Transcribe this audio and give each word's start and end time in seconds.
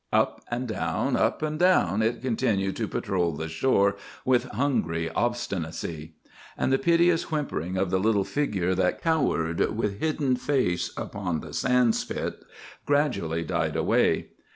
Up 0.11 0.43
and 0.49 0.67
down, 0.67 1.15
up 1.15 1.43
and 1.43 1.59
down, 1.59 2.01
it 2.01 2.23
continued 2.23 2.75
to 2.77 2.87
patrol 2.87 3.33
the 3.33 3.47
shore 3.47 3.97
with 4.25 4.45
hungry 4.45 5.11
obstinacy. 5.11 6.15
And 6.57 6.73
the 6.73 6.79
piteous 6.79 7.25
whimpering 7.29 7.77
of 7.77 7.91
the 7.91 7.99
little 7.99 8.23
figure 8.23 8.73
that 8.73 9.03
cowered, 9.03 9.77
with 9.77 9.99
hidden 9.99 10.37
face 10.37 10.91
upon 10.97 11.41
the 11.41 11.53
sand 11.53 11.93
spit, 11.93 12.43
gradually 12.83 13.43
died 13.43 13.75
away. 13.75 14.29